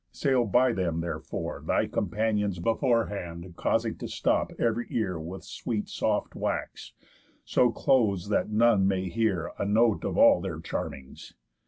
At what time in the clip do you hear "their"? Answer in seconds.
10.41-10.59